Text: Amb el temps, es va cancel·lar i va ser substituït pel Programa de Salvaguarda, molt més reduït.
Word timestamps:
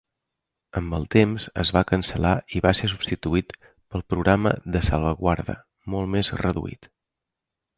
Amb 0.79 0.95
el 0.97 1.03
temps, 1.15 1.43
es 1.63 1.71
va 1.75 1.83
cancel·lar 1.91 2.31
i 2.59 2.61
va 2.67 2.71
ser 2.79 2.89
substituït 2.93 3.53
pel 3.67 4.05
Programa 4.15 4.55
de 4.77 4.83
Salvaguarda, 4.89 5.57
molt 5.97 6.13
més 6.17 6.33
reduït. 6.45 6.91